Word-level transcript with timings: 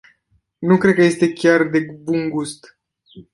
Nu 0.59 0.77
cred 0.77 0.93
că 0.95 1.01
este 1.01 1.33
chiar 1.33 1.63
de 1.67 1.79
bun-gust. 2.03 2.65